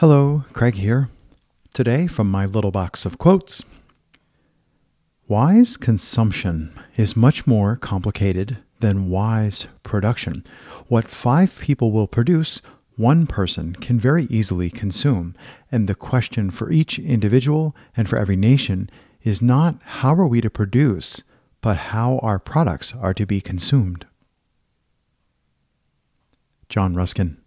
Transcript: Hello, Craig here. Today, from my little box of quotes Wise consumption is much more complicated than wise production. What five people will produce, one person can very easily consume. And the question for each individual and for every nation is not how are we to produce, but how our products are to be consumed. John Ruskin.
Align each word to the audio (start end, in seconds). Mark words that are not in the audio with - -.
Hello, 0.00 0.46
Craig 0.54 0.76
here. 0.76 1.10
Today, 1.74 2.06
from 2.06 2.30
my 2.30 2.46
little 2.46 2.70
box 2.70 3.04
of 3.04 3.18
quotes 3.18 3.62
Wise 5.28 5.76
consumption 5.76 6.72
is 6.96 7.14
much 7.14 7.46
more 7.46 7.76
complicated 7.76 8.56
than 8.80 9.10
wise 9.10 9.66
production. 9.82 10.42
What 10.88 11.10
five 11.10 11.58
people 11.58 11.92
will 11.92 12.06
produce, 12.06 12.62
one 12.96 13.26
person 13.26 13.74
can 13.74 14.00
very 14.00 14.24
easily 14.30 14.70
consume. 14.70 15.34
And 15.70 15.86
the 15.86 15.94
question 15.94 16.50
for 16.50 16.72
each 16.72 16.98
individual 16.98 17.76
and 17.94 18.08
for 18.08 18.16
every 18.16 18.36
nation 18.36 18.88
is 19.22 19.42
not 19.42 19.74
how 19.84 20.14
are 20.14 20.26
we 20.26 20.40
to 20.40 20.48
produce, 20.48 21.22
but 21.60 21.76
how 21.92 22.20
our 22.20 22.38
products 22.38 22.94
are 22.98 23.12
to 23.12 23.26
be 23.26 23.42
consumed. 23.42 24.06
John 26.70 26.94
Ruskin. 26.94 27.39